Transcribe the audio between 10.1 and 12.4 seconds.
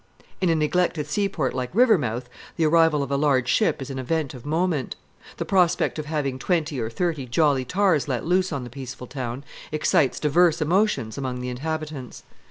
divers emotions among the inhabitants.